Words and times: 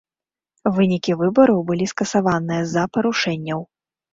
Вынікі 0.77 1.17
выбараў 1.19 1.61
былі 1.69 1.85
скасаваныя 1.93 2.61
з-за 2.71 2.87
парушэнняў. 2.97 3.59